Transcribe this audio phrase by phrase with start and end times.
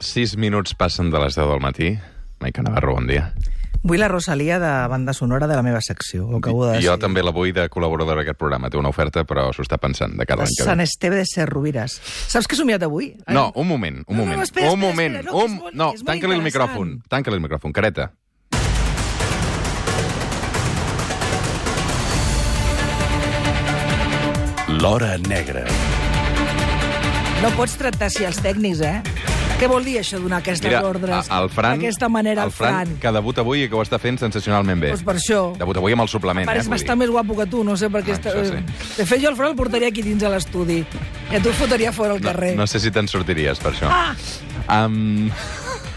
[0.00, 1.90] 6 minuts passen de les 10 del matí.
[2.40, 3.32] Maica Navarro, bon dia.
[3.82, 6.26] Vull la Rosalia de banda sonora de la meva secció.
[6.28, 6.98] Ho acabo de Jo decidir.
[7.00, 8.68] també la vull de col·laboradora d'aquest programa.
[8.68, 10.84] Té una oferta, però s'ho està pensant de cara a De l'any que Sant ve.
[10.84, 11.98] Esteve de Ser Rovires.
[12.28, 13.14] Saps què he somiat avui?
[13.28, 14.36] No, un moment, un No, no, moment.
[14.38, 15.16] no, espera, un espera, moment.
[15.16, 15.52] espera, no, que un...
[15.54, 16.70] és molt- no és molt tanca-li el interessant.
[16.70, 17.02] micròfon.
[17.08, 17.72] Tanca-li el micròfon.
[17.72, 18.12] Careta.
[24.68, 25.64] L'Hora Negra.
[27.42, 29.00] No pots tractar així els tècnics, eh?
[29.60, 31.28] Què vol dir això, donar aquestes Mira, ordres?
[31.30, 31.78] a- el Fran...
[31.78, 34.94] D'aquesta manera, el Fran, que debuta avui i que ho està fent sensacionalment bé.
[34.94, 35.40] Doncs per això.
[35.60, 36.68] Debuta avui amb el suplement, Pareix eh?
[36.70, 37.04] vull bastant dir.
[37.04, 38.16] més guapo que tu, no sé per què...
[38.16, 38.32] Ah, Està...
[38.32, 38.94] això sí.
[38.96, 40.80] De fet, jo el Fran el portaria aquí dins a l'estudi.
[41.30, 42.54] I a tu et fotria fora al carrer.
[42.56, 43.90] No, no sé si te'n sortiries, per això.
[43.92, 44.14] Ah!
[44.86, 45.28] Um!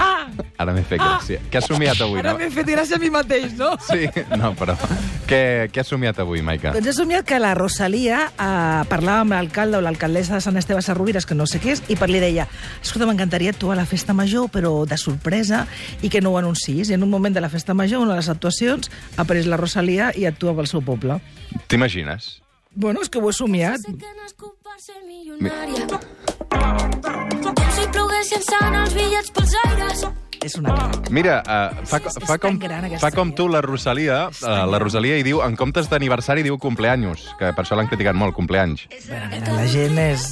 [0.63, 1.41] ara m'he fet gràcia.
[1.51, 2.39] Què has somiat avui, Ara no?
[2.41, 3.73] m'he fet gràcia a mi mateix, no?
[3.89, 4.07] Sí,
[4.39, 4.75] no, però...
[5.29, 6.73] Què, què has somiat avui, Maica?
[6.75, 10.81] Doncs he somiat que la Rosalia eh, parlava amb l'alcalde o l'alcaldessa de Sant Esteve
[10.83, 12.43] Sarrovires, que no sé què és, i per li deia,
[12.83, 15.63] escolta, m'encantaria actuar a la festa major, però de sorpresa,
[16.03, 16.91] i que no ho anunciïs.
[16.91, 20.11] I en un moment de la festa major, una de les actuacions, apareix la Rosalia
[20.19, 21.21] i actua pel seu poble.
[21.71, 22.33] T'imagines?
[22.75, 23.79] Bueno, és que ho he somiat.
[23.85, 25.87] Sé que és culpa ser milionària.
[27.47, 30.05] Com si ploguessin sant els bitllets pels aires.
[30.43, 31.09] És una crac.
[31.09, 34.65] Mira, uh, fa, És- és fa, com, gran, fa com tu la Rosalia, uh, la
[34.67, 34.81] gran.
[34.81, 38.87] Rosalia i diu, en comptes d'aniversari diu cumpleaños, que per això l'han criticat molt, cumpleanys.
[39.07, 40.27] Bueno, mira, la gent és...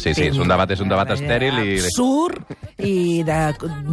[0.00, 1.74] Sí, sí, és un debat, és un debat estèril i...
[1.84, 2.38] Absurd
[2.82, 3.38] i de,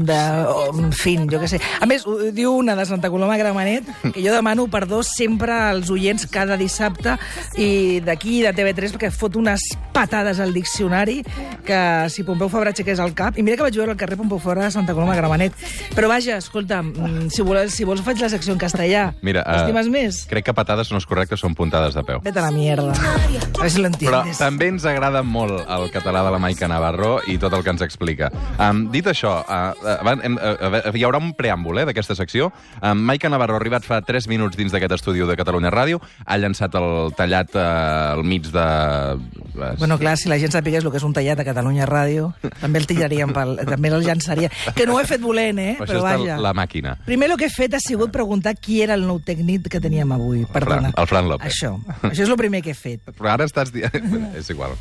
[0.07, 0.19] de...
[0.47, 1.59] oh, En fin, jo què sé.
[1.81, 5.89] A més, ho diu una de Santa Coloma Gramenet, que jo demano perdó sempre als
[5.93, 7.17] oients cada dissabte
[7.57, 9.63] i d'aquí, de TV3, perquè fot unes
[9.93, 11.21] patades al diccionari
[11.65, 11.79] que
[12.13, 13.37] si Pompeu Fabra aixequés el cap...
[13.37, 15.55] I mira que vaig veure al carrer Pompeu Fabra de Santa Coloma Gramenet.
[15.95, 19.07] Però vaja, escolta, mm, si vols, si vols faig la secció en castellà.
[19.25, 20.23] Mira, Estimes més?
[20.29, 22.21] Crec que patades no és correcte, són puntades de peu.
[22.23, 22.93] Vete a la mierda.
[22.93, 27.17] A ver si lo Però també ens agrada molt el català de la Maica Navarro
[27.27, 28.29] i tot el que ens explica.
[28.59, 30.53] Um, dit això, uh, uh, hem, uh,
[30.89, 32.51] uh, hi haurà un preàmbul eh, d'aquesta secció.
[32.81, 36.37] Um, Maica Navarro ha arribat fa 3 minuts dins d'aquest estudi de Catalunya Ràdio, ha
[36.37, 38.67] llançat el tallat uh, al mig de...
[39.57, 42.29] Uh, Bueno, clar, si la gent sapigués el que és un tallat a Catalunya Ràdio,
[42.61, 43.55] també el tiraríem pel...
[43.71, 44.51] també el llançaria.
[44.77, 45.73] Que no ho he fet volent, eh?
[45.79, 46.37] Però està vaja.
[46.43, 46.93] la màquina.
[47.07, 50.11] Primer el que he fet ha sigut preguntar qui era el nou tècnic que teníem
[50.13, 50.43] avui.
[50.53, 50.91] Perdona.
[50.95, 51.49] el Fran López.
[51.49, 51.73] Això.
[52.03, 53.01] Això és el primer que he fet.
[53.17, 53.97] Però ara estàs dient...
[54.39, 54.75] és igual.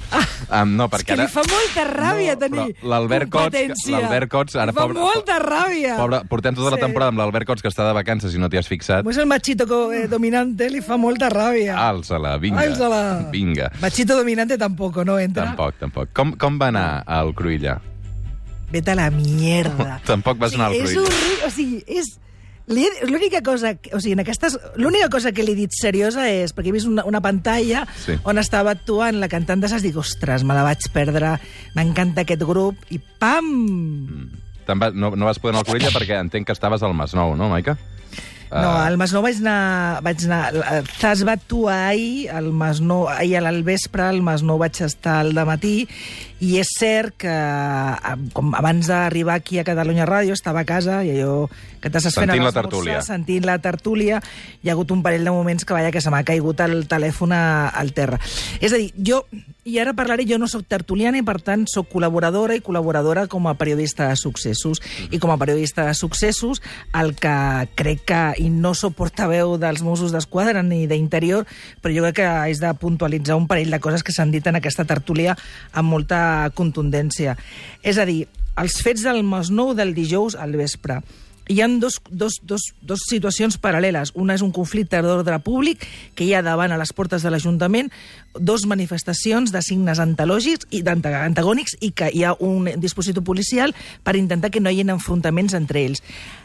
[0.50, 1.24] Um, no, És perquè que ara...
[1.26, 4.00] li fa molta ràbia No, tenir però l'Albert Cots- competència.
[4.00, 5.96] l'Albert Cots, ara, fa pobre- molta ràbia.
[5.96, 6.82] Pobre, portem tota la Sí.
[6.82, 9.02] temporada amb l'Albert Cots, que està de vacances i no t'hi has fixat.
[9.04, 11.76] Pues el machito eh, dominante li fa molta ràbia.
[11.76, 12.60] Alça-la, vinga.
[12.62, 13.28] Alça-la.
[13.30, 13.70] Vinga.
[13.80, 15.44] Machito dominante tampoco, no entra.
[15.44, 16.08] Tampoc, tampoc.
[16.12, 17.80] Com, com va anar al Cruïlla?
[18.72, 20.00] Vete a la mierda.
[20.06, 21.02] Tampoc vas anar al és Cruïlla.
[21.06, 22.18] horrible, o sigui, és...
[22.66, 26.72] L'única cosa, o sigui, en aquestes, l'única cosa que li he dit seriosa és, perquè
[26.72, 28.16] he vist una, una pantalla Sí.
[28.26, 31.36] on estava actuant la cantant de Sas, dic, ostres, me la vaig perdre,
[31.78, 33.52] m'encanta aquest grup, i pam!
[34.66, 37.36] Te'n va, no, no vas poder anar al Cruïlla perquè entenc que estaves al Masnou,
[37.38, 37.76] no, Maica?
[38.46, 40.00] No, Ah, al Masnou vaig anar...
[40.06, 44.78] Vaig anar eh, Zas va actuar ahir, al Masnou, ahir al vespre, al Masnou vaig
[44.86, 45.88] estar al matí,
[46.38, 51.00] i és cert que eh, com abans d'arribar aquí a Catalunya Ràdio estava a casa
[51.02, 51.48] i allò
[51.80, 53.00] que t'estàs fent Sentint la tertúlia.
[53.04, 54.20] Sentint la tertúlia,
[54.62, 57.34] hi ha hagut un parell de moments que, vaja, que se m'ha caigut el telèfon
[57.36, 58.20] a, al terra.
[58.60, 59.22] És a dir, jo,
[59.66, 63.48] i ara parlaré, jo no sóc tertuliana i per tant sóc col·laboradora i col·laboradora com
[63.50, 64.80] a periodista de successos.
[65.10, 66.62] I com a periodista de successos,
[66.94, 67.36] el que
[67.78, 71.46] crec que, i no sóc portaveu dels Mossos d'Esquadra ni d'Interior,
[71.82, 74.60] però jo crec que és de puntualitzar un parell de coses que s'han dit en
[74.60, 75.36] aquesta tertúlia
[75.74, 77.36] amb molta contundència.
[77.82, 78.24] És a dir,
[78.56, 81.02] els fets del Masnou del dijous al vespre,
[81.48, 84.12] hi ha dos, dos, dos, dos situacions paral·leles.
[84.14, 85.84] Una és un conflicte d'ordre públic
[86.14, 87.90] que hi ha davant a les portes de l'Ajuntament,
[88.34, 94.16] dos manifestacions de signes antològics i antagònics i que hi ha un dispositiu policial per
[94.16, 96.02] intentar que no hi hagi enfrontaments entre ells.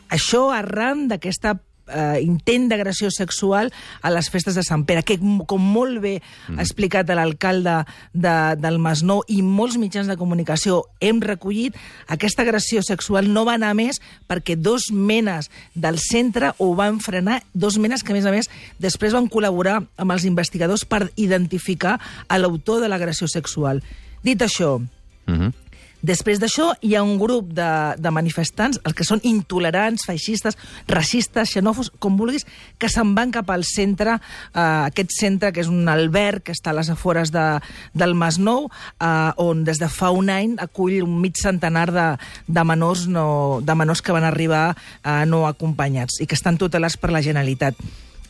[0.09, 1.57] Això arran d'aquesta
[1.94, 3.72] eh, intent d'agressió sexual
[4.02, 6.18] a les festes de Sant Pere, que com molt bé
[6.50, 7.81] ha explicat l'alcalde
[8.13, 11.75] de, del Masnou i molts mitjans de comunicació hem recollit,
[12.07, 17.41] aquesta agressió sexual no va anar més perquè dos menes del centre ho van frenar,
[17.53, 18.49] dos menes que, a més a més,
[18.79, 21.99] després van col·laborar amb els investigadors per identificar
[22.32, 23.84] l'autor de l'agressió sexual.
[24.23, 24.79] Dit això,
[25.28, 25.53] Uh -huh.
[26.02, 27.70] Després d'això, hi ha un grup de,
[28.02, 30.58] de manifestants, els que són intolerants, feixistes,
[30.90, 32.48] racistes, xenòfobs, com vulguis,
[32.82, 36.74] que se'n van cap al centre, eh, aquest centre, que és un alberg que està
[36.74, 37.46] a les afores de,
[37.94, 42.08] del Masnou, eh, on des de fa un any acull un mig centenar de,
[42.48, 46.98] de, menors, no, de menors que van arribar eh, no acompanyats i que estan tutelats
[46.98, 47.78] per la Generalitat.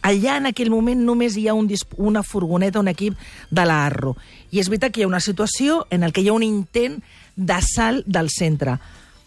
[0.02, 1.68] Allà, en aquell moment, només hi ha un,
[2.02, 3.18] una furgoneta, un equip
[3.54, 4.16] de la Arro.
[4.50, 6.98] I és veritat que hi ha una situació en el que hi ha un intent
[7.36, 8.80] d'assalt del centre.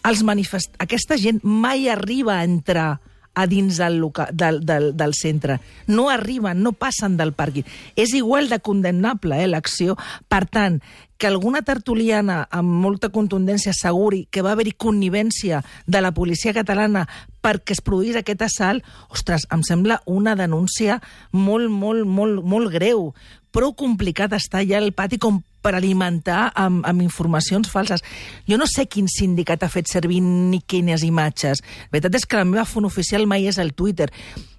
[0.05, 0.75] els manifest...
[0.77, 2.99] aquesta gent mai arriba a entrar
[3.35, 4.29] a dins del, loca...
[4.31, 5.59] del, del, del centre.
[5.87, 7.65] No arriben, no passen del pàrquing.
[7.95, 9.97] És igual de condemnable, eh, l'acció.
[10.31, 10.79] Per tant,
[11.25, 17.07] que alguna tertuliana amb molta contundència asseguri que va haver-hi connivència de la policia catalana
[17.41, 20.99] perquè es produís aquest assalt, ostres, em sembla una denúncia
[21.31, 23.09] molt, molt, molt, molt greu.
[23.49, 28.05] Prou complicat està ja el pati com per alimentar amb, amb informacions falses.
[28.45, 31.65] Jo no sé quin sindicat ha fet servir ni quines imatges.
[31.87, 34.11] La veritat és que la meva font oficial mai és el Twitter.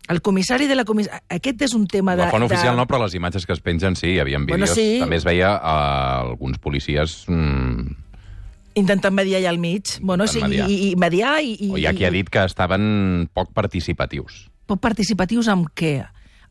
[0.08, 1.12] El comissari de la comissió...
[1.28, 2.24] Aquest és un tema de...
[2.24, 2.48] La font de...
[2.48, 4.76] oficial no, però les imatges que es pengen sí, hi havia Bueno, vídeos.
[4.78, 5.00] sí.
[5.02, 7.24] També es veia uh, alguns policies...
[7.28, 8.02] Mm,
[8.76, 9.94] Intentant mediar allà al mig.
[10.04, 10.66] Bueno, sí, mediar.
[10.68, 11.54] i, i mediar i...
[11.64, 14.50] i o hi ha qui ha dit que estaven poc participatius.
[14.68, 16.02] poc participatius amb què?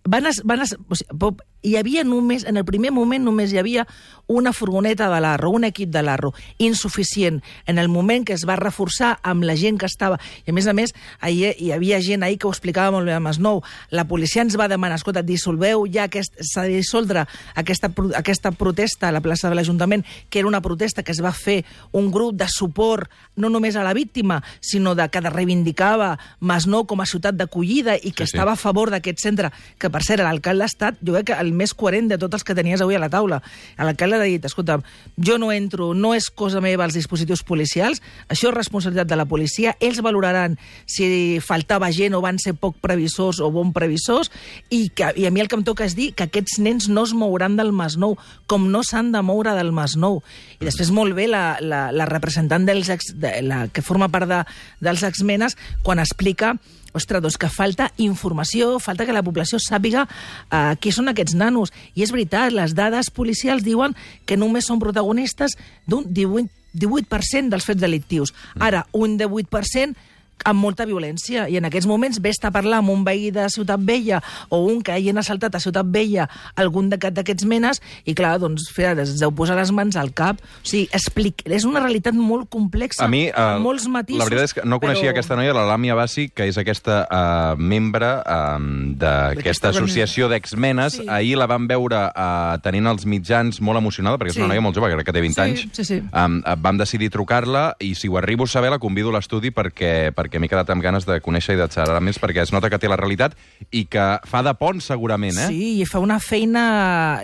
[0.09, 1.17] Van, es, van es, o sigui,
[1.65, 3.87] hi havia només, en el primer moment només hi havia
[4.27, 7.41] una furgoneta de l'Arro, un equip de l'Arro, insuficient.
[7.67, 10.17] En el moment que es va reforçar amb la gent que estava...
[10.45, 13.13] I a més a més, ahir, hi havia gent ahir que ho explicava molt bé
[13.13, 13.61] a Masnou.
[13.93, 17.25] La policia ens va demanar, escolta, dissolveu ja aquest, s'ha de dissoldre
[17.55, 21.33] aquesta, aquesta protesta a la plaça de l'Ajuntament, que era una protesta que es va
[21.35, 21.63] fer
[21.93, 27.01] un grup de suport no només a la víctima, sinó de que reivindicava Masnou com
[27.01, 28.37] a ciutat d'acollida i que Sí, sí.
[28.37, 31.53] estava a favor d'aquest centre, que per cert, l'alcalde ha estat, jo crec que el
[31.55, 33.41] més coherent de tots els que tenies avui a la taula.
[33.79, 34.77] L'alcalde ha dit, escolta,
[35.17, 39.27] jo no entro, no és cosa meva els dispositius policials, això és responsabilitat de la
[39.29, 44.31] policia, ells valoraran si faltava gent o van ser poc previsors o bon previsors,
[44.69, 47.05] i, que, i a mi el que em toca és dir que aquests nens no
[47.07, 48.17] es mouran del Masnou,
[48.51, 50.21] com no s'han de moure del Masnou.
[50.59, 54.29] I després molt bé la, la, la representant dels ex, de, la, que forma part
[54.29, 54.41] de,
[54.83, 56.55] dels exmenes quan explica
[56.95, 61.73] ostres, doncs que falta informació, falta que la població sàpiga uh, qui són aquests nanos.
[61.95, 63.95] I és veritat, les dades policials diuen
[64.25, 65.57] que només són protagonistes
[65.87, 68.33] d'un 18, 18% dels fets delictius.
[68.59, 69.95] Ara, un 18%
[70.43, 73.79] amb molta violència, i en aquests moments vés a parlar amb un veí de Ciutat
[73.81, 78.39] Vella o un que hagin assaltat a Ciutat Vella algun d'aquest- d'aquests menes, i clar,
[78.39, 80.41] doncs, fer, es deu posar les mans al cap.
[80.41, 81.41] O sigui, explic...
[81.45, 84.19] és una realitat molt complexa, A mi, eh, amb molts matisos.
[84.19, 85.15] la veritat és que no coneixia però...
[85.15, 88.59] aquesta noia, la Làmia Bassi, que és aquesta uh, membre uh,
[88.97, 90.99] d'aquesta associació d'exmenes.
[90.99, 91.05] Sí.
[91.09, 94.41] Ahir la vam veure uh, tenint els mitjans molt emocionada, perquè és Sí.
[94.43, 95.65] una noia molt jove, crec que té 20 Sí, anys.
[95.71, 96.01] sí, sí.
[96.11, 99.51] Um, uh, vam decidir trucar-la i si ho arribo a saber la convido a l'estudi
[99.55, 102.69] perquè, perquè m'he quedat amb ganes de conèixer i de xerrar més perquè es nota
[102.71, 103.35] que té la realitat
[103.71, 105.49] i que fa de pont segurament, eh?
[105.51, 106.65] Sí, i fa una feina,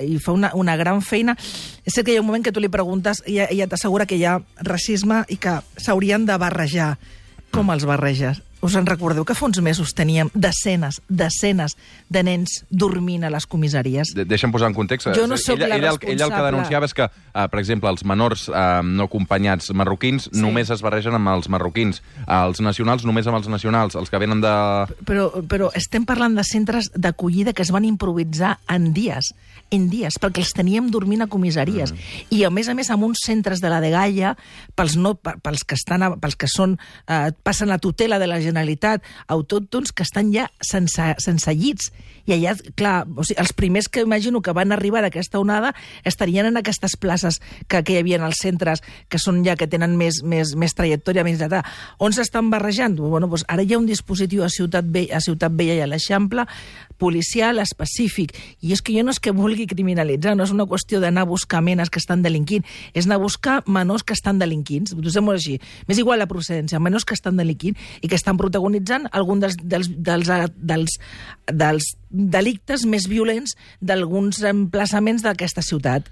[0.01, 1.35] i fa una, una gran feina.
[1.85, 4.07] És cert que hi ha un moment que tu li preguntes i ella, ella t'assegura
[4.09, 4.37] que hi ha
[4.67, 6.95] racisme i que s'haurien de barrejar.
[7.51, 8.39] Com els barreges?
[8.61, 11.73] Us en recordeu que fa uns mesos teníem desenes, desenes
[12.13, 14.13] de nens dormint a les comissaries?
[14.13, 15.09] De Deixa'm posar en context.
[15.17, 17.59] Jo no sóc ella, la ella, el- ella el que denunciava és que, uh, per
[17.59, 20.39] exemple, els menors uh, no acompanyats marroquins Sí.
[20.41, 24.19] només es barregen amb els marroquins, uh, els nacionals només amb els nacionals, els que
[24.21, 24.53] venen de...
[25.09, 29.33] Però, però estem parlant de centres d'acollida que es van improvisar en dies,
[29.71, 31.93] en dies, perquè els teníem dormint a comissaries.
[31.93, 31.97] Mm.
[32.29, 34.35] I, a més a més, amb uns centres de la Degalla,
[34.75, 36.77] pels, no, pe- pels, que, estan a, pels que són,
[37.07, 41.91] eh, passen a tutela de la Generalitat, autòctons que estan ja sense, sense llits.
[42.29, 45.73] I allà, clar, o sigui, els primers que imagino que van arribar d'aquesta onada
[46.05, 49.97] estarien en aquestes places que, que hi havia als centres, que són ja que tenen
[49.97, 51.63] més, més, més trajectòria, més data.
[51.99, 52.99] On s'estan barrejant?
[53.01, 55.89] Bueno, doncs ara hi ha un dispositiu a Ciutat Vella, a Ciutat Vella i a
[55.89, 56.45] l'Eixample,
[57.01, 58.35] policial específic.
[58.61, 61.31] I és que jo no és que vulgui criminalitzar, no és una qüestió d'anar a
[61.31, 65.57] buscar menes que estan delinquint, és anar a buscar menors que estan delinquint, posem-ho així.
[65.89, 69.87] M'és igual la procedència, menors que estan delinquint i que estan protagonitzant algun dels, dels,
[70.01, 70.97] dels, dels,
[71.51, 76.09] dels delictes més violents d'alguns emplaçaments d'aquesta ciutat.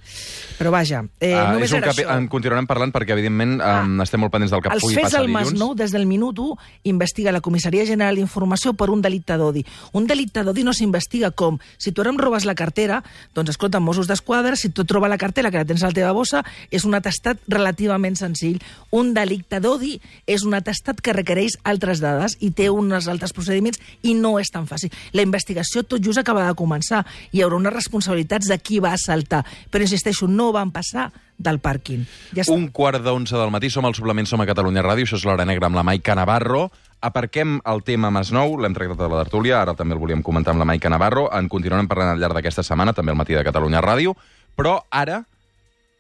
[0.58, 2.18] Però vaja, eh, Ah, només és un era capi- això.
[2.18, 5.20] En continuarem parlant perquè, evidentment, um, estem molt pendents del que Els pugui fets passar
[5.20, 5.52] del dilluns.
[5.52, 9.66] Masnou, des del minut 1, investiga la Comissaria General d'Informació per un delicte d'odi.
[9.94, 13.04] Un delicte d'odi no s'investiga com si tu ara em robes la cartera,
[13.36, 15.94] doncs escolta, Mossos d'Esquadra, si tu et troba la cartera que la tens a la
[15.94, 18.62] teva bossa, és un atestat relativament senzill.
[18.92, 23.80] Un delicte d'odi és un atestat que requereix altres dades i té uns altres procediments
[24.04, 24.92] i no és tan fàcil.
[25.14, 27.06] La investigació tot just acaba de començar.
[27.32, 29.46] Hi haurà unes responsabilitats de qui va assaltar.
[29.72, 31.10] Però, insisteixo, no van passar
[31.40, 32.04] del pàrquing.
[32.36, 32.54] Ja està.
[32.54, 35.48] Un quart d'onze del matí, som al suplement, som a Catalunya Ràdio, això és l'Hora
[35.48, 36.68] Negra amb la Maica Navarro.
[37.02, 40.60] Aparquem el tema Masnou, l'hem tractat a la tertúlia, ara també el volíem comentar amb
[40.60, 43.80] la Maica Navarro, en continuarem parlant al llarg d'aquesta setmana, també al matí de Catalunya
[43.86, 44.18] Ràdio,
[44.60, 45.24] però ara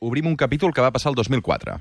[0.03, 1.79] obrim un capítol que va passar el 2004.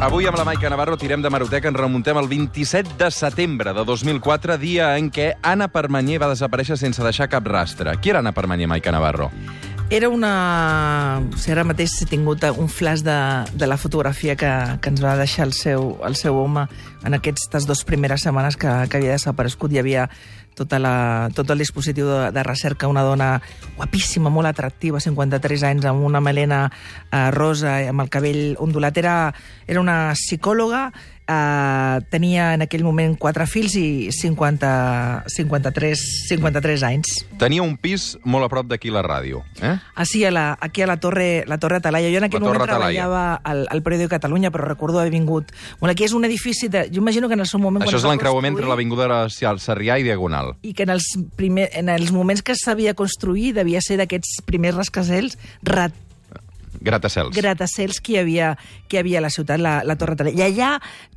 [0.00, 3.82] Avui amb la Maica Navarro tirem de Maroteca, ens remuntem al 27 de setembre de
[3.84, 7.92] 2004, dia en què Anna Permanyer va desaparèixer sense deixar cap rastre.
[8.00, 9.28] Qui era Anna Permanyer, Maica Navarro?
[9.92, 11.20] Era una...
[11.20, 13.18] O sigui, ara mateix he tingut un flash de,
[13.52, 14.48] de la fotografia que,
[14.80, 16.64] que ens va deixar el seu, el seu home
[17.04, 19.68] en aquestes dues primeres setmanes que, que havia desaparegut.
[19.68, 20.08] Hi havia
[20.60, 20.94] tota la,
[21.32, 23.30] tot el dispositiu de, de recerca, una dona
[23.78, 29.00] guapíssima, molt atractiva, 53 anys, amb una melena eh, rosa, amb el cabell ondulat.
[29.00, 29.16] Era,
[29.66, 30.90] era una psicòloga
[31.30, 34.70] eh, tenia en aquell moment quatre fills i 50,
[35.30, 37.14] 53, 53 anys.
[37.40, 39.44] Tenia un pis molt a prop d'aquí la ràdio.
[39.62, 39.76] Eh?
[39.94, 42.10] Ah, sí, a la, aquí a la Torre, la torre Atalaya.
[42.10, 43.06] Jo en aquell moment Atalaya.
[43.06, 45.54] treballava al, al Periòdic de Catalunya, però recordo haver vingut...
[45.80, 46.88] Bueno, aquí és un edifici de...
[46.90, 47.86] Jo imagino que en el seu moment...
[47.86, 50.54] Això és l'encreuament entre l'Avinguda Sarrià i Diagonal.
[50.62, 51.06] i que en els,
[51.36, 55.94] primer, en els moments que s'havia construït devia ser d'aquests primers rascacels rat,
[56.80, 57.36] Gratacels.
[57.36, 58.54] gratacels que hi havia,
[58.88, 60.48] que hi havia a la ciutat, la, la Torre Talella.
[60.48, 60.70] I allà,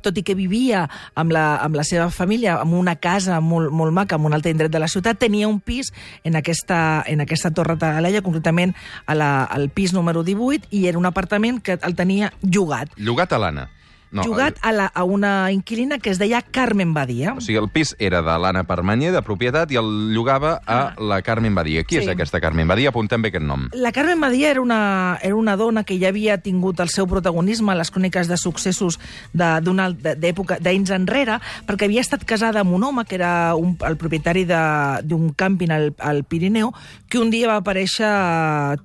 [0.04, 0.84] tot i que vivia
[1.16, 4.52] amb la, amb la seva família, en una casa molt, molt maca, en un altre
[4.52, 5.92] indret de la ciutat, tenia un pis
[6.24, 8.74] en aquesta, en aquesta Torre Talella, concretament
[9.06, 12.92] a la, al pis número 18, i era un apartament que el tenia llogat.
[12.96, 13.70] Llogat a l'Anna.
[14.14, 17.34] No, llogat a, la, a una inquilina que es deia Carmen Badia.
[17.36, 21.20] O sigui, el pis era de l'Anna Permanyer, de propietat, i el llogava a la
[21.22, 21.82] Carmen Badia.
[21.84, 22.12] Qui és Ah.
[22.12, 22.14] Sí.
[22.14, 22.90] aquesta Carmen Badia?
[22.90, 23.68] Apuntem bé aquest nom.
[23.74, 27.72] La Carmen Badia era una, era una dona que ja havia tingut el seu protagonisme
[27.72, 28.98] a les cròniques de successos
[29.34, 34.44] d'època d'anys enrere, perquè havia estat casada amb un home que era un, el propietari
[34.44, 36.72] de- d'un càmping al, al Pirineu,
[37.08, 38.06] que un dia va aparèixer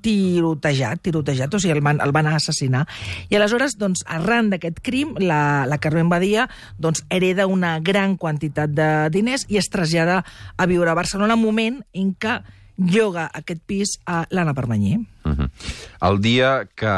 [0.02, 2.86] tirotejat, tirotejat, o sigui, el van, el van assassinar.
[3.30, 6.48] I aleshores, doncs, arran d'aquest crim, la, la Carmen Badia
[6.78, 10.24] doncs, hereda una gran quantitat de diners i es trasllada
[10.58, 12.40] a viure a Barcelona, moment en què
[12.80, 15.00] lloga aquest pis a l'Anna Permanyer.
[15.26, 15.50] Uh -huh.
[16.02, 16.96] El dia que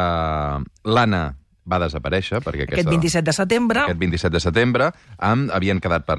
[0.83, 1.35] l'Anna
[1.69, 2.81] va desaparèixer, perquè aquesta...
[2.81, 3.83] Aquest 27 de setembre...
[3.85, 4.87] Aquest 27 de setembre
[5.21, 6.17] amb, havien quedat per,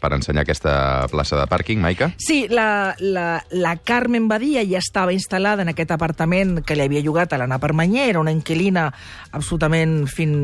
[0.00, 0.74] per ensenyar aquesta
[1.12, 2.10] plaça de pàrquing, Maica?
[2.18, 7.04] Sí, la, la, la Carmen Badia ja estava instal·lada en aquest apartament que li havia
[7.06, 8.88] llogat a l'Anna Permanyer, era una inquilina
[9.30, 10.34] absolutament fin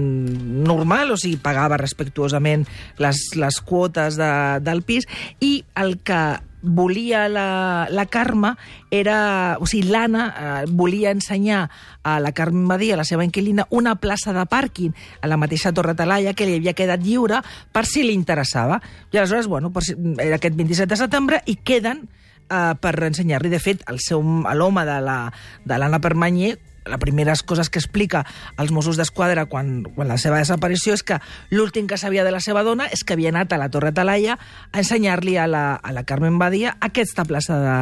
[0.66, 2.66] normal, o sigui, pagava respectuosament
[3.02, 5.10] les, les quotes de, del pis,
[5.42, 6.20] i el que
[6.66, 8.54] volia la, la Carme
[8.90, 9.56] era...
[9.60, 11.62] O sigui, l'Anna eh, volia ensenyar
[12.02, 14.92] a la Carmen Badia, la seva inquilina, una plaça de pàrquing
[15.22, 17.40] a la mateixa Torre Talaia que li havia quedat lliure
[17.72, 18.80] per si li interessava.
[19.12, 22.04] I aleshores, bueno, per si, era aquest 27 de setembre i queden
[22.50, 23.50] eh, per ensenyar-li.
[23.50, 25.32] De fet, a l'home de la-
[25.64, 28.24] de l'Anna Permanyer les primeres coses que explica
[28.56, 32.40] als Mossos d'Esquadra quan, quan la seva desaparició és que l'últim que sabia de la
[32.40, 35.92] seva dona és que havia anat a la Torre Talaia a ensenyar-li a, la, a
[35.92, 37.78] la Carmen Badia aquesta plaça de,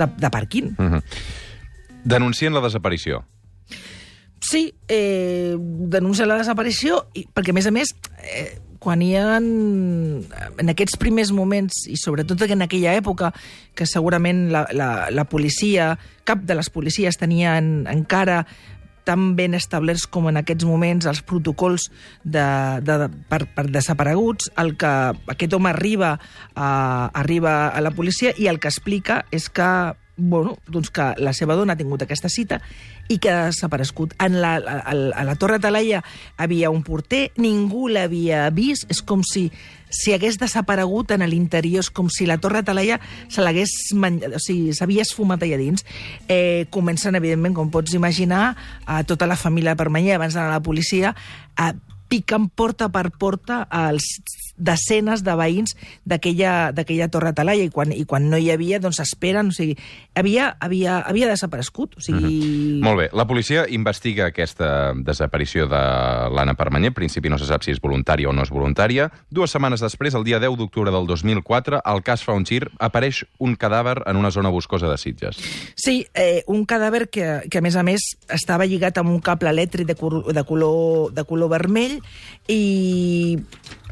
[0.00, 0.74] de, de pàrquing.
[0.78, 1.02] Uh -huh.
[2.04, 3.24] Denuncien la desaparició.
[4.50, 9.36] Sí, eh, denuncia la desaparició, i, perquè, a més a més, eh, quan hi ha...
[9.38, 13.30] En aquests primers moments, i sobretot en aquella època,
[13.78, 15.92] que segurament la, la, la policia,
[16.26, 18.42] cap de les policies tenien encara
[19.06, 21.86] tan ben establerts com en aquests moments els protocols
[22.24, 22.42] de,
[22.82, 24.92] de, de, per, per desapareguts, el que
[25.30, 26.16] aquest home arriba
[26.54, 26.70] a,
[27.14, 29.70] arriba a la policia i el que explica és que
[30.20, 32.60] bueno, doncs que la seva dona ha tingut aquesta cita
[33.08, 34.14] i que ha desaparegut.
[34.22, 36.04] En la, a, a la Torre Talaia
[36.36, 39.48] havia un porter, ningú l'havia vist, és com si
[39.90, 44.42] si hagués desaparegut en l'interior, és com si la Torre Talaia se l'hagués menjat, o
[44.42, 45.84] sigui, s'havia esfumat allà dins.
[46.30, 48.54] Eh, comencen, evidentment, com pots imaginar,
[48.86, 51.16] a tota la família Permanyer, abans d'anar a la policia,
[51.58, 51.72] a
[52.10, 54.06] piquen porta per porta als
[54.60, 55.74] desenes de veïns
[56.04, 59.76] d'aquella Torre Talaia i quan, i quan no hi havia, doncs esperen, o sigui,
[60.14, 62.20] havia, havia, havia desaparegut, o sigui...
[62.20, 62.84] Mm -hmm.
[62.84, 63.08] Molt bé.
[63.12, 65.80] La policia investiga aquesta desaparició de
[66.30, 66.90] l'Anna Permanyer.
[66.90, 69.10] En principi no se sap si és voluntària o no és voluntària.
[69.30, 73.24] Dues setmanes després, el dia 10 d'octubre del 2004, el cas fa un gir, apareix
[73.38, 75.36] un cadàver en una zona boscosa de Sitges.
[75.76, 79.50] Sí, eh, un cadàver que, que, a més a més, estava lligat amb un cable
[79.50, 82.00] elèctric de, cor, de, color, de color vermell
[82.48, 83.38] i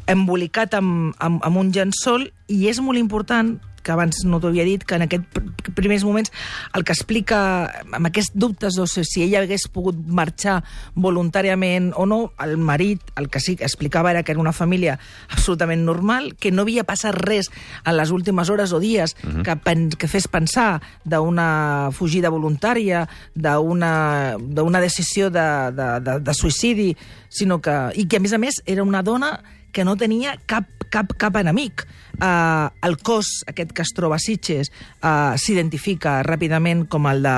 [0.09, 4.65] embolicat amb, amb, amb un llençol, i és molt important que abans no t'ho havia
[4.67, 6.31] dit, que en aquests pr- primers moments
[6.75, 7.39] el que explica,
[7.87, 10.59] amb aquests dubtes de si ella hagués pogut marxar
[10.95, 14.99] voluntàriament o no, el marit, el que sí que explicava era que era una família
[15.29, 17.49] absolutament normal, que no havia passat res
[17.85, 19.43] en les últimes hores o dies uh -huh.
[19.43, 26.97] que, pen, que fes pensar d'una fugida voluntària, d'una decisió de, de, de, de suïcidi,
[27.29, 27.77] sinó que...
[27.95, 29.39] I que, a més a més, era una dona
[29.71, 31.85] que no tenia cap, cap, cap enemic.
[32.19, 34.71] Uh, el cos, aquest que es troba a Sitges,
[35.05, 37.35] uh, s'identifica ràpidament com el de,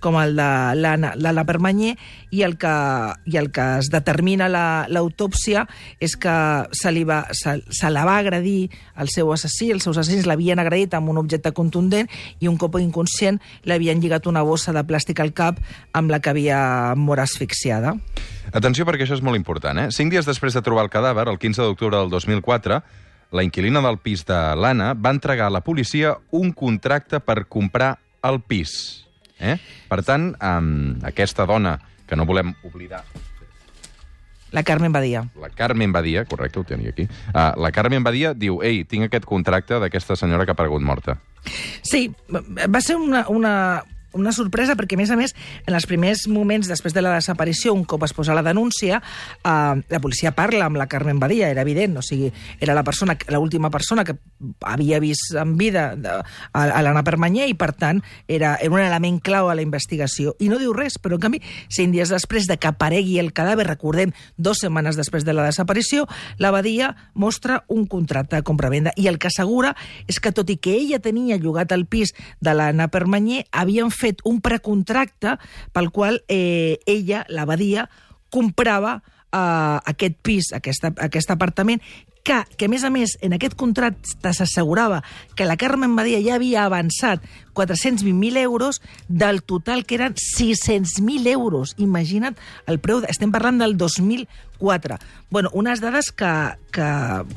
[0.00, 0.46] com el de
[0.78, 1.90] l'Anna Permanyer
[2.32, 2.72] i el que,
[3.28, 5.66] i el que es determina la- l'autòpsia
[6.00, 6.36] és que
[6.72, 10.62] se, li va, se, se la va agredir el seu assassí, els seus assassins l'havien
[10.62, 12.08] agredit amb un objecte contundent
[12.40, 15.60] i un cop inconscient li havien lligat una bossa de plàstic al cap
[15.92, 17.98] amb la que havia mort asfixiada.
[18.54, 19.80] Atenció, perquè això és molt important.
[19.82, 19.88] Eh?
[19.90, 22.78] Cinc dies després de trobar el cadàver, el 15 d'octubre del 2004,
[23.34, 27.96] la inquilina del pis de l'Anna va entregar a la policia un contracte per comprar
[28.22, 29.02] el pis.
[29.42, 29.56] Eh?
[29.90, 33.02] Per tant, um, aquesta dona, que no volem oblidar,
[34.54, 35.24] La Carmen Badia.
[35.40, 39.24] la Carmen Badia, correcte, ho tenia aquí, uh, la Carmen Badia diu, ei, tinc aquest
[39.26, 41.18] contracte d'aquesta senyora que ha aparegut morta.
[41.82, 43.82] Sí, va ser una, una,
[44.14, 45.34] una sorpresa perquè, a més a més,
[45.66, 49.00] en els primers moments després de la desaparició, un cop es posa la denúncia,
[49.42, 49.50] eh,
[49.90, 53.70] la policia parla amb la Carmen Badia, era evident, o sigui, era la persona, l'última
[53.70, 54.16] persona que
[54.62, 56.10] havia vist en vida de,
[56.52, 60.34] a, a l'Anna Permanyer i, per tant, era, era un element clau a la investigació.
[60.38, 61.42] I no diu res, però, en canvi,
[61.72, 66.06] cinc dies després de que aparegui el cadàver, recordem, dues setmanes després de la desaparició,
[66.38, 69.74] la Badia mostra un contracte de compra-venda i el que assegura
[70.08, 74.03] és que, tot i que ella tenia llogat el pis de l'Anna Permanyer, havien fet
[74.24, 75.38] un precontracte
[75.72, 77.88] pel qual eh, ella, la Badia,
[78.30, 81.82] comprava eh, aquest pis, aquest, aquest apartament,
[82.24, 85.02] que, que, a més a més, en aquest contracte s'assegurava
[85.36, 87.22] que la Carmen Badia ja havia avançat
[87.54, 91.76] 420.000 euros del total que eren 600.000 euros.
[91.76, 94.98] Imagina't el preu, de, estem parlant del 2004.
[95.30, 96.32] Bueno, unes dades que,
[96.72, 96.88] que,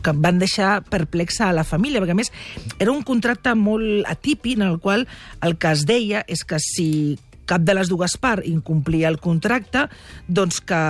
[0.02, 2.32] que van deixar perplexa a la família, perquè a més
[2.80, 5.06] era un contracte molt atípic en el qual
[5.44, 9.88] el que es deia és que si cap de les dues parts incomplia el contracte,
[10.28, 10.82] doncs que...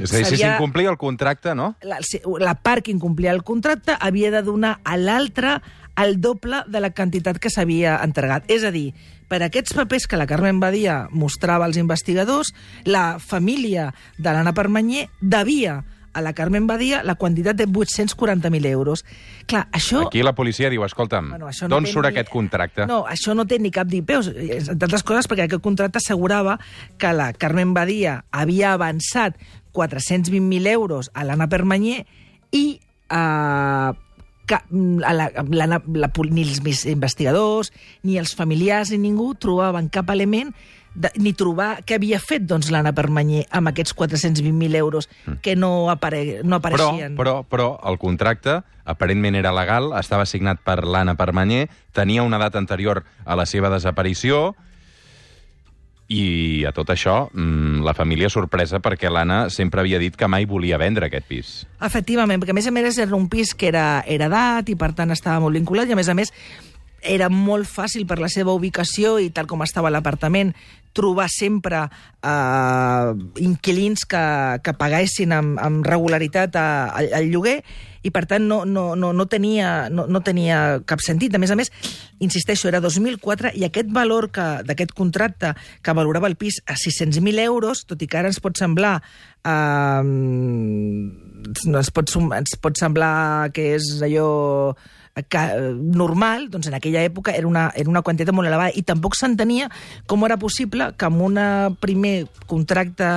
[0.00, 1.74] És a dir, si s'incomplia el contracte, no?
[1.82, 2.00] la,
[2.40, 5.60] la part que incomplia el contracte havia de donar a l'altra
[6.00, 8.46] el doble de la quantitat que s'havia entregat.
[8.52, 8.90] És a dir,
[9.30, 12.52] per aquests papers que la Carmen Badia mostrava als investigadors,
[12.84, 15.80] la família de l'Anna Permanyer devia
[16.12, 19.04] a la Carmen Badia la quantitat de 840.000 euros.
[19.46, 20.06] Clar, això...
[20.08, 22.86] Aquí la policia diu, escolta'm, Bueno, no d'on surt ni- aquest contracte?
[22.90, 24.28] No, això no té ni cap ni peus.
[24.34, 26.58] Entre altres coses perquè aquest contracte assegurava
[26.98, 29.36] que la Carmen Badia havia avançat
[29.72, 32.04] 420.000 euros a l'Anna Permanyer
[32.52, 33.90] i eh,
[34.50, 36.58] que mm, a la, la, la, pol- ni els
[36.90, 37.70] investigadors,
[38.02, 40.50] ni els familiars, ni ningú trobaven cap element
[40.94, 45.08] de, ni trobar què havia fet doncs, l'Anna Permanyer amb aquests 420.000 euros
[45.42, 46.62] que no, apare, no Mm.
[46.62, 47.16] Però, apareixien.
[47.16, 52.58] però, però el contracte aparentment era legal, estava signat per l'Anna Permanyer, tenia una data
[52.58, 54.54] anterior a la seva desaparició
[56.10, 60.44] i a tot això mmm, la família sorpresa perquè l'Anna sempre havia dit que mai
[60.44, 61.52] volia vendre aquest pis.
[61.86, 65.14] Efectivament, perquè a més a més era un pis que era heredat i per tant
[65.14, 66.34] estava molt vinculat i a més a més
[67.02, 70.54] era molt fàcil per la seva ubicació i tal com estava l'apartament
[70.92, 74.22] trobar sempre eh, inquilins que,
[74.64, 77.60] que paguessin amb, amb regularitat a, a, al lloguer
[78.02, 81.34] i per tant no, no, no, no, tenia, no, no tenia cap sentit.
[81.36, 81.68] A més a més,
[82.24, 85.52] insisteixo, era 2004 i aquest valor que- d'aquest contracte
[85.84, 88.96] que valorava el pis a 600.000 euros, tot i que ara ens pot semblar
[89.44, 92.10] eh, ens, pot,
[92.40, 94.30] ens pot semblar que és allò
[95.28, 95.42] que,
[95.80, 99.68] normal, doncs en aquella època era una, era una quantitat molt elevada i tampoc s'entenia
[100.06, 101.40] com era possible que amb un
[101.82, 103.08] primer contracte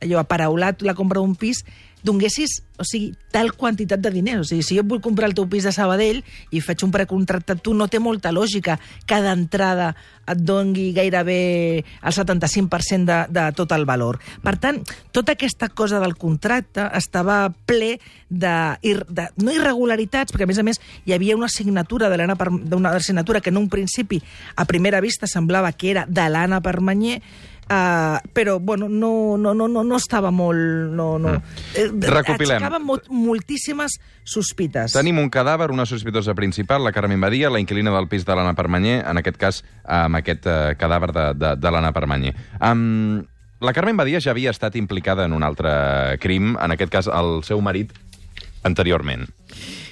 [0.00, 1.64] allò aparaulat la compra d'un pis
[2.06, 4.40] donguessis, o sigui, tal quantitat de diners.
[4.40, 7.58] O sigui, si jo vull comprar el teu pis de Sabadell i faig un precontracte,
[7.60, 9.92] tu no té molta lògica que d'entrada
[10.30, 11.40] et dongui gairebé
[11.82, 14.20] el 75% de, de tot el valor.
[14.44, 14.80] Per tant,
[15.12, 17.96] tota aquesta cosa del contracte estava ple
[18.30, 22.36] de, de no irregularitats, perquè a més a més hi havia una signatura de l'Anna
[22.38, 24.20] d'una signatura que en un principi
[24.56, 27.20] a primera vista semblava que era de l'Anna Permanyer,
[27.70, 30.90] Uh, però bueno, no, no, no, no, no estava molt...
[30.90, 31.36] No, no.
[31.38, 32.02] Mm.
[32.02, 32.56] Recopilem.
[32.58, 33.94] Aixecava mo moltíssimes
[34.26, 34.96] sospites.
[34.96, 38.56] Tenim un cadàver, una sospitosa principal, la Carmen Badia, la inquilina del pis de l'Anna
[38.58, 42.34] Permanyer, en aquest cas amb aquest uh, cadàver de, de, de l'Anna Permanyer.
[42.58, 43.22] Um,
[43.62, 45.70] la Carmen Badia ja havia estat implicada en un altre
[46.18, 47.94] crim, en aquest cas el seu marit,
[48.66, 49.28] anteriorment.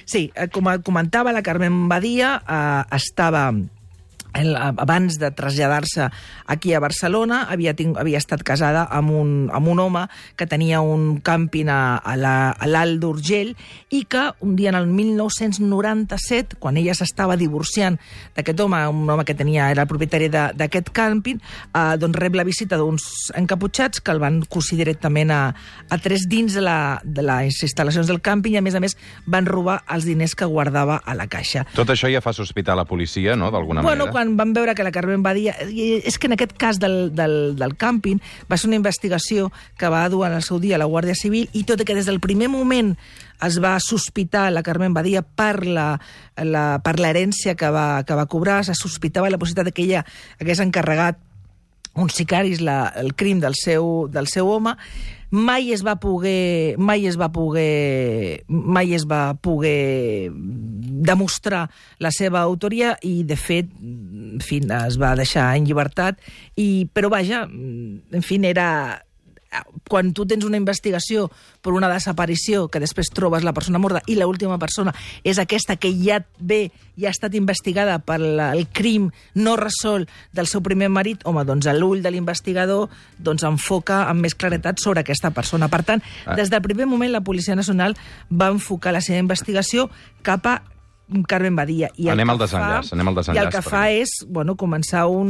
[0.09, 3.53] Sí, eh, com comentava, la Carmen Badia eh, estava
[4.33, 6.09] el, abans de traslladar-se
[6.45, 10.03] aquí a Barcelona, havia, ting, havia estat casada amb un, amb un home
[10.37, 13.55] que tenia un càmping a, a la- l'Alt d'Urgell
[13.89, 17.97] i que un dia en el 1997, quan ella s'estava divorciant
[18.35, 21.39] d'aquest home, un home que tenia, era el propietari d'aquest càmping,
[21.73, 25.41] eh, doncs rep la visita d'uns encaputxats que el van cosir directament a,
[25.89, 28.95] a tres dins de, la, de les instal·lacions del càmping i, a més a més,
[29.27, 31.65] van robar els diners que guardava a la caixa.
[31.75, 34.11] Tot això ja fa sospitar la policia, no?, d'alguna Bueno, manera.
[34.19, 35.55] Quan van veure que la Carmen Badia...
[35.71, 38.19] i És que en aquest cas del, del, del càmping
[38.51, 41.63] va ser una investigació que va dur en el seu dia la Guàrdia Civil i
[41.63, 42.95] tot i que des del primer moment
[43.45, 45.93] es va sospitar la Carmen Badia per la,
[46.35, 50.03] la, per l'herència que, va, que va cobrar, se sospitava la possibilitat que ella
[50.41, 51.21] hagués encarregat
[51.99, 54.75] uns sicaris la, el crim del seu, del seu home
[55.29, 62.41] mai es va poder mai es va poder mai es va poder demostrar la seva
[62.41, 66.19] autoria i de fet en fi, es va deixar en llibertat
[66.55, 68.69] i, però vaja, en fi, era
[69.89, 71.29] quan tu tens una investigació
[71.61, 75.91] per una desaparició que després trobes la persona morta i l'última persona és aquesta que
[75.97, 80.89] ja ve, ja ha estat investigada per la, el crim no resolt del seu primer
[80.93, 85.67] marit, home, doncs l'ull de l'investigador doncs enfoca amb més claretat sobre aquesta persona.
[85.69, 86.35] Per tant, Ah.
[86.35, 87.95] des del primer moment la Policia Nacional
[88.29, 89.89] va enfocar la seva investigació
[90.21, 90.61] cap a
[91.27, 91.89] Carmen Badia.
[91.97, 95.05] I Anem al desenllaç, fa, anem al I el desenllaç, que fa és bueno, començar
[95.09, 95.29] un,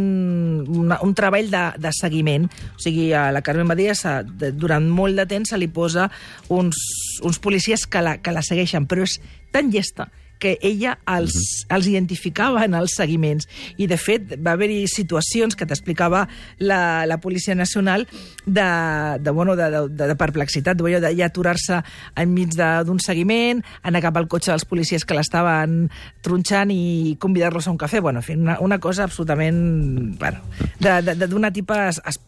[0.67, 2.47] una, un treball de, de seguiment.
[2.75, 6.09] O sigui, a la Carmen Badia de, durant molt de temps se li posa
[6.49, 6.79] uns,
[7.23, 9.19] uns policies que la, que la segueixen, però és
[9.55, 11.75] tan llesta que ella els, Mhm.
[11.75, 13.47] els identificava en els seguiments.
[13.77, 18.07] I, de fet, va haver-hi situacions que t'explicava la, la Policia Nacional
[18.45, 21.81] de, de, bueno, de, de, de, perplexitat, de, de ja aturar-se
[22.15, 25.89] enmig d'un seguiment, anar cap al cotxe dels policies que l'estaven
[26.21, 28.01] tronxant i convidar-los a un cafè.
[28.01, 30.17] Bueno, en fi, una, una cosa absolutament...
[30.19, 30.39] Bueno,
[30.79, 31.89] d'una tipa...
[31.89, 32.19] Es, es,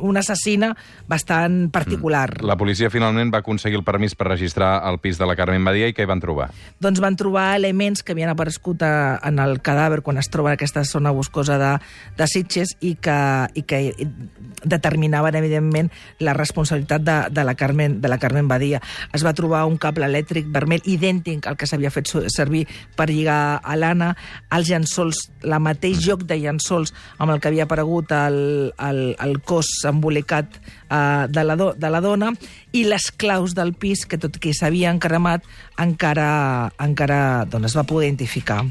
[0.00, 0.74] una assassina
[1.08, 2.42] bastant particular.
[2.44, 5.88] La policia finalment va aconseguir el permís per registrar el pis de la Carmen Badia
[5.88, 6.50] i què hi van trobar?
[6.84, 10.58] doncs van trobar elements que havien aparegut a, en el cadàver quan es troba en
[10.58, 11.72] aquesta zona boscosa de,
[12.18, 13.16] de Sitges i que,
[13.54, 13.80] i que
[14.64, 15.90] determinaven, evidentment,
[16.20, 18.82] la responsabilitat de, de, la Carmen, de la Carmen Badia.
[19.16, 22.64] Es va trobar un cable elèctric vermell idèntic al que s'havia fet servir
[22.96, 24.12] per lligar a l'Anna,
[24.54, 28.38] els llençols, la mateix joc de llençols amb el que havia aparegut el,
[28.76, 32.32] el, el cos embolicat uh, de, la do, de la dona
[32.72, 35.46] i les claus del pis que tot que s'havien cremat
[35.80, 38.62] encara, encara doncs, es va poder identificar.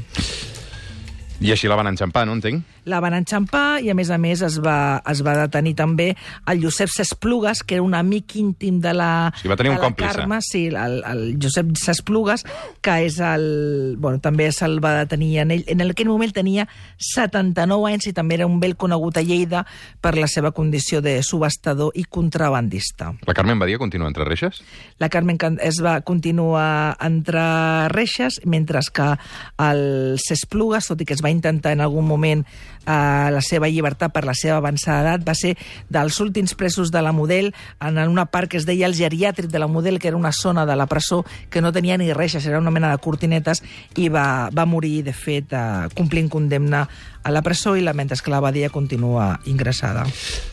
[1.40, 2.73] I així la van enxampar, no entenc?
[2.90, 6.10] La van enxampar i, a més a més, es va, es va detenir també
[6.50, 9.82] el Josep Sesplugues, que era un amic íntim de la, sigui, va tenir un de
[9.82, 10.18] la còmplice.
[10.18, 12.44] Carme, sí, el, el Josep Sesplugues,
[12.84, 13.96] que és el...
[13.98, 15.64] Bueno, també se'l va detenir en ell.
[15.72, 16.66] En aquell moment tenia
[17.00, 19.64] 79 anys i també era un vell conegut a Lleida
[20.04, 23.14] per la seva condició de subhastador i contrabandista.
[23.26, 24.60] La Carmen Badia continua entre reixes?
[24.98, 29.08] La Carmen es va continuar entre reixes, mentre que
[29.62, 32.44] el Cesplugues, tot i que es va intentar en algun moment
[32.86, 35.54] eh, la seva llibertat per la seva avançada edat, va ser
[35.88, 39.58] dels últims presos de la Model en una part que es deia el geriàtric de
[39.58, 42.58] la Model, que era una zona de la presó que no tenia ni reixes, era
[42.58, 43.62] una mena de cortinetes,
[43.96, 46.86] i va, va morir, de fet, eh, complint condemna
[47.24, 50.04] a la presó i la mentre que la Badia continua ingressada.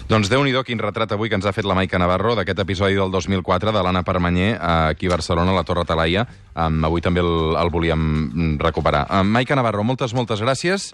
[0.10, 2.96] Doncs déu nhi quin retrat avui que ens ha fet la Maica Navarro d'aquest episodi
[2.96, 6.26] del 2004 de l'Anna Permanyer aquí a Barcelona, a la Torre Talaia.
[6.56, 9.06] Um, avui també el, el volíem recuperar.
[9.24, 10.92] Maica Navarro, moltes, moltes gràcies.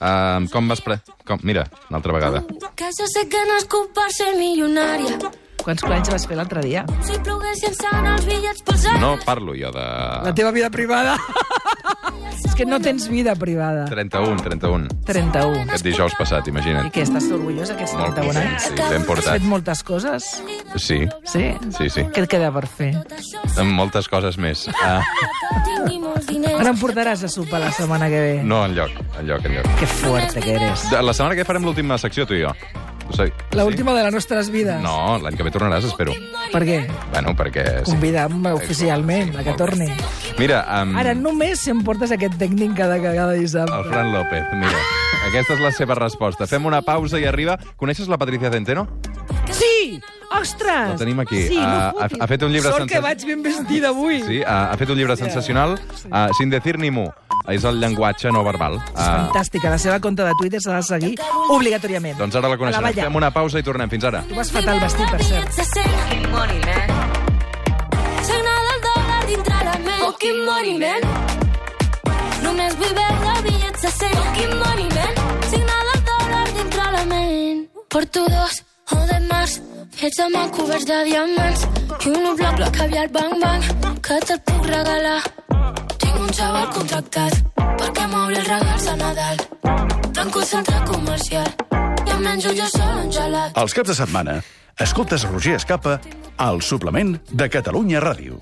[0.00, 0.80] Um, com vas...
[0.80, 0.96] Pre...
[1.28, 1.38] Com...
[1.44, 2.42] Mira, una altra vegada.
[2.76, 5.18] Que jo sé que nascut per ser milionària.
[5.60, 6.86] Quants clanys vas fer l'altre dia?
[7.04, 9.02] Si plogués llançant els bitllets pels aires.
[9.02, 9.84] No parlo jo de...
[10.24, 11.18] La teva vida privada.
[12.44, 13.84] És que no tens vida privada.
[13.86, 14.88] 31, 31.
[15.06, 15.60] 31.
[15.68, 16.90] Aquest dijous passat, I imagina't.
[16.92, 18.62] què, estàs orgullós d'aquests Molt 31 bé, anys?
[18.62, 19.32] sí, ben Has portat.
[19.34, 20.24] fet moltes coses?
[20.76, 21.44] Sí, Sí?
[21.76, 22.02] sí, sí.
[22.12, 22.94] Què et queda per fer?
[23.58, 24.66] Amb moltes coses més.
[26.28, 26.60] Diners.
[26.60, 28.42] Ara em portaràs a sopar la setmana que ve.
[28.44, 29.66] no, enlloc, enlloc, enlloc.
[29.78, 30.84] Que fuerte que eres.
[30.92, 32.52] La setmana que ve farem l'última secció, tu i jo.
[33.10, 33.68] Ho sé- La sí?
[33.68, 34.80] última de les nostres vides.
[34.82, 36.14] No, l'any que ve tornaràs, espero.
[36.52, 36.78] Per què?
[37.10, 37.64] Bueno, perquè...
[37.84, 37.90] sí.
[37.90, 39.90] Convida'm oficialment a que torni.
[40.38, 43.82] Mira, um, Ara, només si em portes aquest tècnic cada el dissabte.
[43.90, 44.78] Fran López, mira.
[45.28, 46.46] Aquesta és la seva resposta.
[46.46, 47.58] Fem una pausa i arriba...
[47.76, 48.86] Coneixes la Patricia Centeno?
[49.52, 50.00] Sí!
[50.30, 50.90] Ostres!
[50.90, 51.48] La tenim aquí.
[51.48, 54.22] Sí, no Ah, ha, ha fet un llibre Sort que sensa- vaig ben vestida avui.
[54.22, 55.72] Sí, ha, ha fet un llibre sensacional,
[56.06, 57.08] uh, Sin decir ni mu.
[57.48, 58.74] És el llenguatge no verbal.
[58.76, 59.70] És Uh, fantàstica.
[59.70, 61.16] La seva compte de Twitter s'ha de seguir
[61.48, 62.16] obligatòriament.
[62.16, 62.84] doncs ara la coneixerem.
[62.90, 63.02] balla.
[63.02, 63.90] Fem una pausa i tornem.
[63.90, 64.22] Fins ara.
[64.28, 65.50] Tu vas fatal vestit, per cert.
[65.52, 66.88] Fucking money, man.
[68.22, 70.00] Signa del dòlar dintre la ment.
[70.04, 71.00] Fucking money, man.
[72.44, 74.14] Només vull veure bitllets de 100.
[74.14, 75.14] Fucking money, man.
[77.88, 78.64] porto dos
[78.96, 79.56] o de març,
[79.96, 81.64] fets amb el coberts de diamants
[82.06, 83.64] i un bloc la caviar bang bang
[84.06, 85.22] que te'l puc regalar.
[85.96, 87.40] Tinc un xaval contractat
[87.80, 89.42] perquè m'obri els regals a Nadal.
[90.12, 91.50] Tanco el centre comercial
[92.06, 93.56] i em menjo jo sol un gelat.
[93.56, 94.40] Els caps de setmana,
[94.78, 95.98] escoltes Roger Escapa
[96.36, 98.38] al suplement de Catalunya Ràdio.